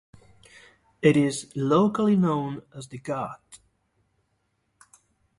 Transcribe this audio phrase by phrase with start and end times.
[1.03, 3.59] It is locally known as The Gut.